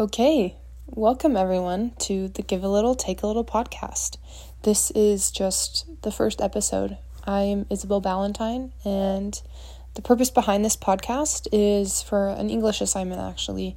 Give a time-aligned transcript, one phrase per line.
[0.00, 4.16] Okay, welcome everyone to the Give a Little, Take a Little podcast.
[4.62, 6.96] This is just the first episode.
[7.26, 9.38] I'm Isabel Ballantyne, and
[9.96, 13.76] the purpose behind this podcast is for an English assignment actually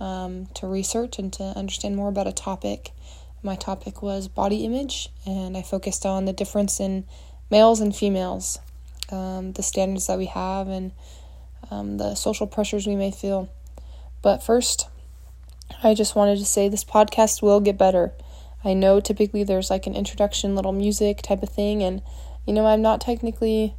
[0.00, 2.90] um, to research and to understand more about a topic.
[3.40, 7.04] My topic was body image, and I focused on the difference in
[7.48, 8.58] males and females,
[9.12, 10.90] um, the standards that we have, and
[11.70, 13.48] um, the social pressures we may feel.
[14.20, 14.89] But first,
[15.82, 18.12] I just wanted to say this podcast will get better.
[18.64, 22.02] I know typically there's like an introduction, little music type of thing, and
[22.46, 23.74] you know, I'm not technically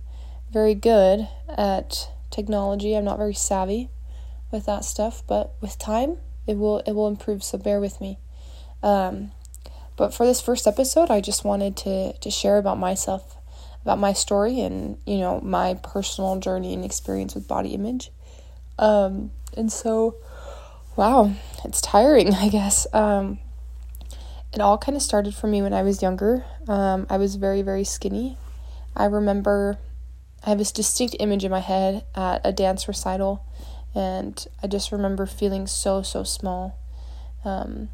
[0.51, 2.95] very good at technology.
[2.95, 3.89] I'm not very savvy
[4.51, 6.17] with that stuff, but with time,
[6.47, 7.43] it will it will improve.
[7.43, 8.17] So bear with me.
[8.83, 9.31] Um,
[9.97, 13.37] but for this first episode, I just wanted to to share about myself,
[13.83, 18.11] about my story, and you know my personal journey and experience with body image.
[18.79, 20.15] Um, and so
[20.95, 22.87] wow, it's tiring, I guess.
[22.93, 23.39] Um,
[24.53, 26.43] it all kind of started for me when I was younger.
[26.67, 28.37] Um, I was very, very skinny.
[28.95, 29.77] I remember
[30.45, 33.45] I have this distinct image in my head at a dance recital,
[33.95, 36.77] and I just remember feeling so, so small.
[37.45, 37.89] Um,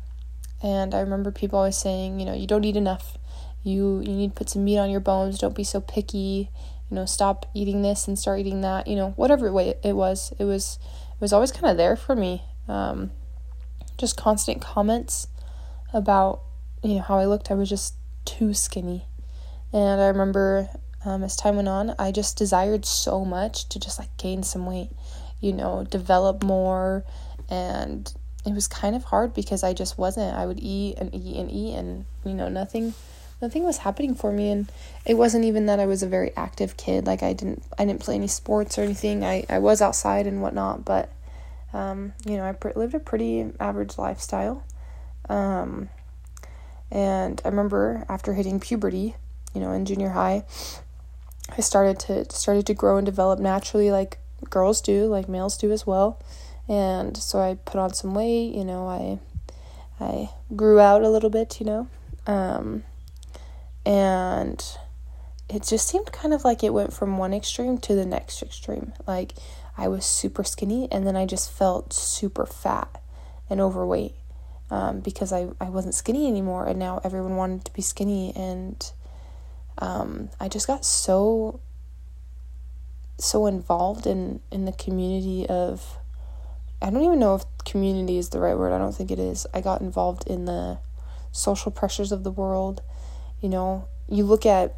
[0.64, 3.18] and I remember people always saying, you know, you don't eat enough.
[3.64, 5.38] You you need to put some meat on your bones.
[5.38, 6.50] Don't be so picky.
[6.90, 8.88] You know, stop eating this and start eating that.
[8.88, 10.80] You know, whatever way it was, it was
[11.14, 13.12] it was always kind of there for me um,
[13.98, 15.28] just constant comments
[15.94, 16.42] about
[16.84, 17.52] you know how I looked.
[17.52, 19.06] I was just too skinny,
[19.74, 20.70] and I remember
[21.06, 24.66] um, as time went on, I just desired so much to just like gain some
[24.66, 24.90] weight,
[25.40, 27.04] you know, develop more,
[27.50, 28.12] and
[28.46, 30.36] it was kind of hard because I just wasn't.
[30.36, 32.94] I would eat and eat and eat, and you know nothing
[33.42, 34.50] nothing was happening for me.
[34.50, 34.72] And
[35.06, 37.06] it wasn't even that I was a very active kid.
[37.06, 39.24] Like I didn't I didn't play any sports or anything.
[39.24, 41.10] I, I was outside and whatnot but
[41.74, 44.64] um, you know, I pr- lived a pretty average lifestyle.
[45.30, 45.90] Um,
[46.90, 49.16] and I remember after hitting puberty,
[49.54, 50.46] you know, in junior high,
[51.58, 54.20] I started to started to grow and develop naturally, like
[54.50, 56.20] girls do, like males do as well.
[56.68, 58.54] And so I put on some weight.
[58.54, 59.20] You know, I
[60.00, 61.60] I grew out a little bit.
[61.60, 61.88] You know,
[62.26, 62.84] um,
[63.86, 64.64] and
[65.50, 68.94] it just seemed kind of like it went from one extreme to the next extreme.
[69.06, 69.34] Like
[69.78, 73.02] I was super skinny and then I just felt super fat
[73.50, 74.16] and overweight
[74.72, 78.92] um, because I, I wasn't skinny anymore and now everyone wanted to be skinny and
[79.78, 81.60] um, I just got so
[83.20, 85.98] so involved in in the community of
[86.82, 88.72] I don't even know if community is the right word.
[88.72, 89.48] I don't think it is.
[89.54, 90.78] I got involved in the
[91.32, 92.82] social pressures of the world.
[93.42, 94.76] You know, you look at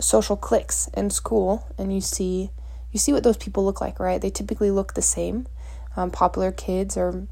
[0.00, 2.50] social cliques in school and you see
[2.92, 4.20] you see what those people look like, right?
[4.20, 5.46] They typically look the same.
[5.96, 7.26] Um, popular kids are,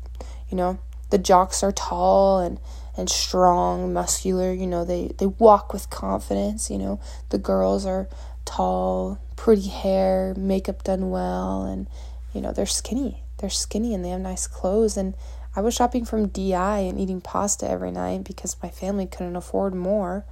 [0.51, 0.79] you know,
[1.11, 2.59] the jocks are tall and
[2.97, 4.53] and strong, muscular.
[4.53, 6.71] You know, they they walk with confidence.
[6.71, 8.09] You know, the girls are
[8.45, 11.87] tall, pretty hair, makeup done well, and
[12.33, 13.23] you know they're skinny.
[13.39, 14.97] They're skinny and they have nice clothes.
[14.97, 15.15] And
[15.55, 19.75] I was shopping from DI and eating pasta every night because my family couldn't afford
[19.75, 20.25] more.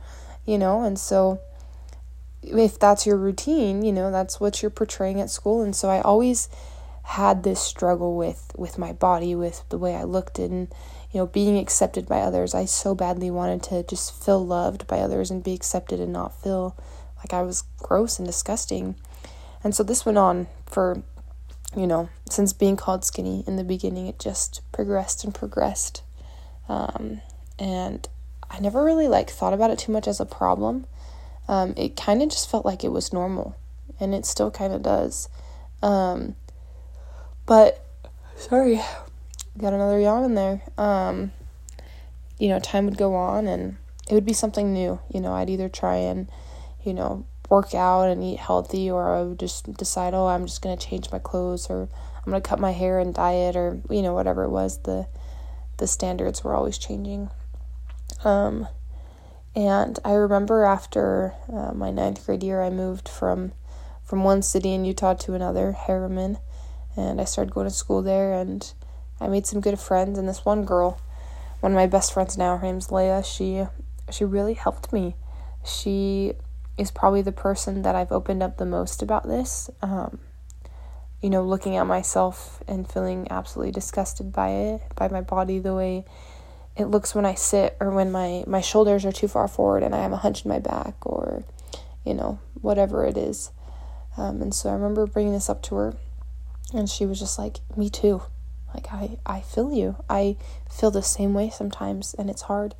[0.46, 1.40] You know, and so
[2.46, 5.62] if that's your routine, you know, that's what you're portraying at school.
[5.62, 6.48] And so I always
[7.02, 10.68] had this struggle with with my body, with the way I looked and
[11.12, 12.54] you know, being accepted by others.
[12.54, 16.42] I so badly wanted to just feel loved by others and be accepted and not
[16.42, 16.76] feel
[17.18, 18.96] like I was gross and disgusting.
[19.62, 21.02] And so this went on for
[21.76, 26.02] you know, since being called skinny in the beginning, it just progressed and progressed.
[26.68, 27.20] Um,
[27.58, 28.08] and
[28.50, 30.86] I never really like thought about it too much as a problem
[31.48, 33.56] um, it kind of just felt like it was normal,
[34.00, 35.28] and it still kind of does.
[35.82, 36.36] Um,
[37.46, 37.84] but
[38.36, 38.80] sorry,
[39.58, 40.62] got another yawn in there.
[40.78, 41.32] Um,
[42.38, 43.76] you know, time would go on, and
[44.08, 44.98] it would be something new.
[45.12, 46.28] You know, I'd either try and,
[46.82, 50.62] you know, work out and eat healthy, or I would just decide, oh, I'm just
[50.62, 54.14] gonna change my clothes, or I'm gonna cut my hair and diet, or you know,
[54.14, 54.78] whatever it was.
[54.78, 55.06] The
[55.76, 57.30] the standards were always changing.
[58.24, 58.68] Um,
[59.56, 63.52] and I remember after uh, my ninth grade year, I moved from
[64.04, 66.38] from one city in Utah to another, Herriman,
[66.94, 68.34] and I started going to school there.
[68.34, 68.70] And
[69.18, 70.18] I made some good friends.
[70.18, 71.00] And this one girl,
[71.60, 73.22] one of my best friends now, her name's Leah.
[73.22, 73.64] She
[74.10, 75.14] she really helped me.
[75.64, 76.34] She
[76.76, 79.70] is probably the person that I've opened up the most about this.
[79.80, 80.18] Um,
[81.22, 85.74] you know, looking at myself and feeling absolutely disgusted by it, by my body, the
[85.74, 86.04] way
[86.76, 89.94] it looks when I sit or when my, my shoulders are too far forward and
[89.94, 91.44] I have a hunch in my back or,
[92.04, 93.50] you know, whatever it is.
[94.16, 95.96] Um, and so I remember bringing this up to her
[96.72, 98.22] and she was just like, Me too.
[98.74, 99.96] Like, I, I feel you.
[100.10, 100.36] I
[100.68, 102.74] feel the same way sometimes, and it's hard.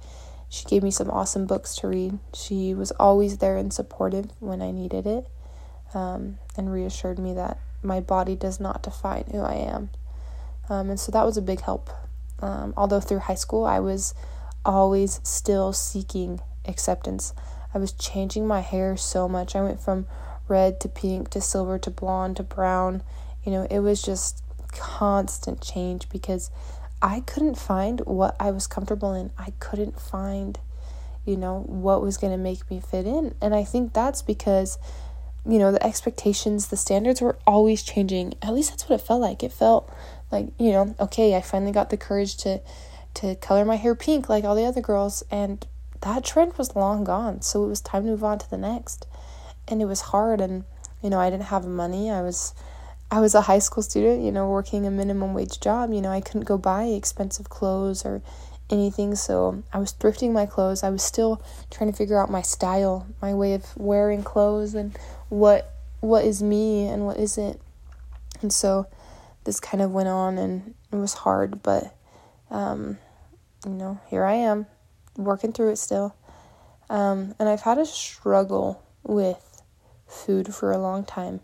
[0.49, 2.19] She gave me some awesome books to read.
[2.35, 5.29] She was always there and supportive when I needed it,
[5.95, 9.91] um, and reassured me that my body does not define who I am.
[10.69, 11.91] Um, and so that was a big help.
[12.41, 14.15] Um, although through high school, I was
[14.65, 17.33] always still seeking acceptance.
[17.73, 19.57] I was changing my hair so much.
[19.57, 20.07] I went from
[20.49, 23.03] red to pink to silver to blonde to brown.
[23.45, 24.43] You know, it was just
[24.73, 26.51] constant change because
[27.03, 29.31] I couldn't find what I was comfortable in.
[29.39, 30.59] I couldn't find,
[31.25, 33.35] you know, what was going to make me fit in.
[33.43, 34.79] And I think that's because,
[35.47, 38.35] you know, the expectations, the standards were always changing.
[38.41, 39.43] At least that's what it felt like.
[39.43, 39.93] It felt
[40.35, 42.61] like, you know, okay, I finally got the courage to
[43.15, 45.65] to color my hair pink like all the other girls and
[46.01, 47.41] that trend was long gone.
[47.43, 49.07] So it was time to move on to the next.
[49.69, 50.65] And it was hard and
[51.01, 52.11] you know, I didn't have money.
[52.11, 52.55] I was
[53.11, 55.93] I was a high school student, you know, working a minimum wage job.
[55.93, 58.23] You know, I couldn't go buy expensive clothes or
[58.71, 60.83] anything, so I was thrifting my clothes.
[60.83, 64.97] I was still trying to figure out my style, my way of wearing clothes and
[65.29, 65.71] what
[66.01, 67.61] what is me and what isn't.
[68.43, 68.87] And so
[69.45, 71.97] this kind of went on and it was hard, but
[72.51, 72.99] um,
[73.65, 74.67] you know, here I am
[75.17, 76.15] working through it still.
[76.91, 79.63] Um, and I've had a struggle with
[80.07, 81.41] food for a long time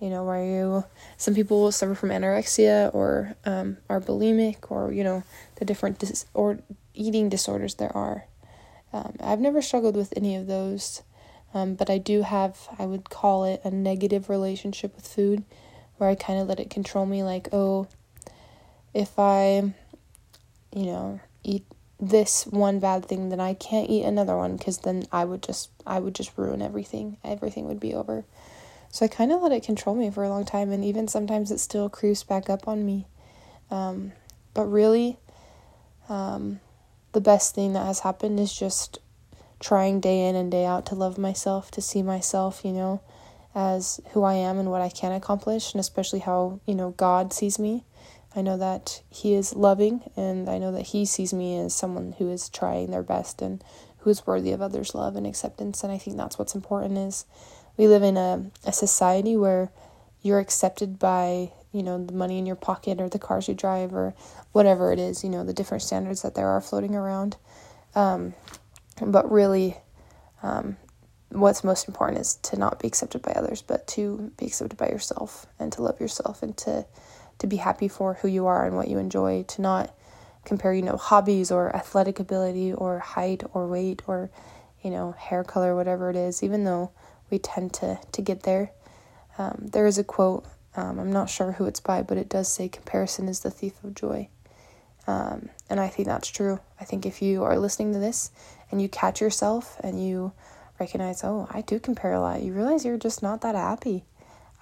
[0.00, 0.84] you know, where you,
[1.18, 5.22] some people suffer from anorexia or um, are bulimic or, you know,
[5.56, 6.58] the different dis- or
[6.94, 8.26] eating disorders there are.
[8.92, 11.02] Um, I've never struggled with any of those,
[11.52, 15.44] um, but I do have, I would call it a negative relationship with food
[16.00, 17.22] where I kind of let it control me.
[17.22, 17.86] Like, oh,
[18.94, 19.74] if I,
[20.74, 21.64] you know, eat
[22.00, 25.70] this one bad thing, then I can't eat another one because then I would just,
[25.86, 27.18] I would just ruin everything.
[27.22, 28.24] Everything would be over.
[28.90, 31.50] So I kind of let it control me for a long time, and even sometimes
[31.50, 33.06] it still creeps back up on me.
[33.70, 34.12] Um,
[34.52, 35.18] but really,
[36.08, 36.60] um,
[37.12, 38.98] the best thing that has happened is just
[39.60, 43.00] trying day in and day out to love myself, to see myself, you know,
[43.54, 47.32] as who I am and what I can accomplish, and especially how, you know, God
[47.32, 47.84] sees me.
[48.34, 52.14] I know that He is loving, and I know that He sees me as someone
[52.18, 53.62] who is trying their best and
[53.98, 55.82] who is worthy of others' love and acceptance.
[55.82, 57.26] And I think that's what's important is
[57.76, 59.70] we live in a, a society where
[60.22, 63.94] you're accepted by you know the money in your pocket or the cars you drive
[63.94, 64.14] or
[64.52, 67.36] whatever it is you know the different standards that there are floating around
[67.94, 68.34] um,
[69.00, 69.76] but really
[70.42, 70.76] um,
[71.30, 74.88] what's most important is to not be accepted by others but to be accepted by
[74.88, 76.84] yourself and to love yourself and to
[77.38, 79.94] to be happy for who you are and what you enjoy to not
[80.44, 84.30] compare you know hobbies or athletic ability or height or weight or
[84.82, 86.90] you know hair color whatever it is even though
[87.30, 88.72] we tend to to get there.
[89.38, 90.44] Um, there is a quote.
[90.76, 93.82] Um, I'm not sure who it's by, but it does say comparison is the thief
[93.82, 94.28] of joy.
[95.06, 96.60] Um, and I think that's true.
[96.80, 98.30] I think if you are listening to this
[98.70, 100.32] and you catch yourself and you
[100.80, 104.04] recognize, oh, I do compare a lot, you realize you're just not that happy.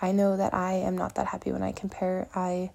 [0.03, 2.29] I know that I am not that happy when I compare.
[2.35, 2.70] I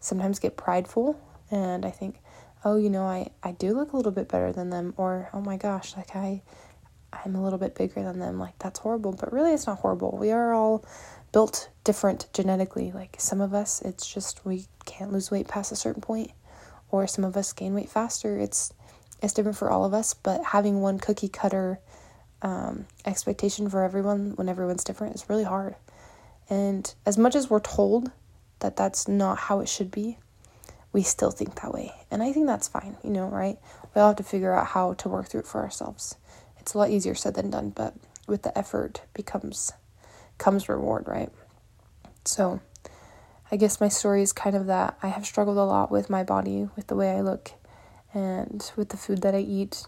[0.00, 1.20] sometimes get prideful
[1.50, 2.16] and I think,
[2.64, 5.40] oh, you know, I, I do look a little bit better than them, or oh
[5.40, 6.42] my gosh, like I
[7.24, 8.38] I'm a little bit bigger than them.
[8.38, 9.12] Like, that's horrible.
[9.12, 10.16] But really, it's not horrible.
[10.18, 10.84] We are all
[11.32, 12.92] built different genetically.
[12.92, 16.32] Like, some of us, it's just we can't lose weight past a certain point,
[16.90, 18.38] or some of us gain weight faster.
[18.38, 18.72] It's
[19.22, 21.78] it's different for all of us, but having one cookie cutter
[22.44, 25.74] um, expectation for everyone when everyone's different is really hard.
[26.48, 28.12] And as much as we're told
[28.60, 30.18] that that's not how it should be,
[30.92, 31.92] we still think that way.
[32.12, 33.56] And I think that's fine, you know, right?
[33.94, 36.16] We all have to figure out how to work through it for ourselves
[36.64, 37.92] it's a lot easier said than done, but
[38.26, 39.74] with the effort becomes
[40.38, 41.30] comes reward, right?
[42.24, 42.60] So
[43.52, 46.24] I guess my story is kind of that I have struggled a lot with my
[46.24, 47.52] body, with the way I look,
[48.14, 49.84] and with the food that I eat.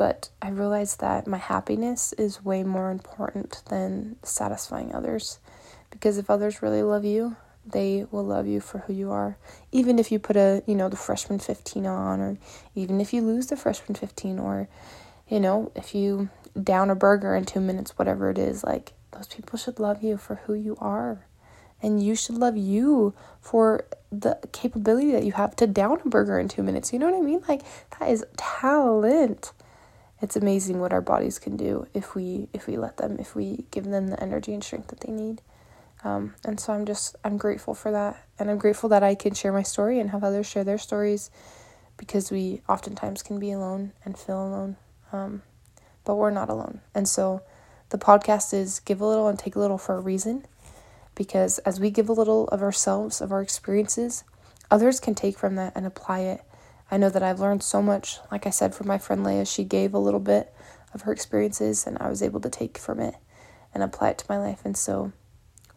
[0.00, 5.40] But I realized that my happiness is way more important than satisfying others.
[5.90, 9.36] Because if others really love you, they will love you for who you are.
[9.72, 12.38] Even if you put a, you know, the freshman 15 on, or
[12.74, 14.70] even if you lose the freshman 15, or
[15.28, 19.26] you know, if you down a burger in two minutes, whatever it is, like those
[19.26, 21.26] people should love you for who you are.
[21.82, 26.38] And you should love you for the capability that you have to down a burger
[26.38, 26.90] in two minutes.
[26.90, 27.42] You know what I mean?
[27.46, 27.60] Like
[27.98, 29.52] that is talent.
[30.22, 33.64] It's amazing what our bodies can do if we if we let them, if we
[33.70, 35.40] give them the energy and strength that they need.
[36.04, 39.34] Um, and so I'm just I'm grateful for that, and I'm grateful that I can
[39.34, 41.30] share my story and have others share their stories,
[41.96, 44.76] because we oftentimes can be alone and feel alone.
[45.12, 45.42] Um,
[46.04, 46.80] but we're not alone.
[46.94, 47.42] And so
[47.90, 50.46] the podcast is give a little and take a little for a reason.
[51.14, 54.24] Because as we give a little of ourselves, of our experiences,
[54.70, 56.42] others can take from that and apply it.
[56.92, 59.46] I know that I've learned so much, like I said, from my friend Leia.
[59.46, 60.52] She gave a little bit
[60.92, 63.14] of her experiences, and I was able to take from it
[63.72, 64.62] and apply it to my life.
[64.64, 65.12] And so,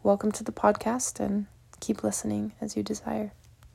[0.02, 1.46] welcome to the podcast and
[1.78, 3.32] keep listening as you desire.